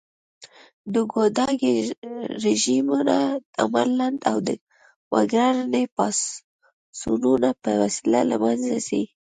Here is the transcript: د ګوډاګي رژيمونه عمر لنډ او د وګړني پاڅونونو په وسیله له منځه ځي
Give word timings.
د 0.93 0.95
ګوډاګي 1.11 1.73
رژيمونه 2.43 3.17
عمر 3.61 3.87
لنډ 3.99 4.19
او 4.31 4.37
د 4.47 4.49
وګړني 5.13 5.83
پاڅونونو 5.95 7.49
په 7.63 7.71
وسیله 7.81 8.21
له 8.29 8.35
منځه 8.43 8.75
ځي 8.87 9.03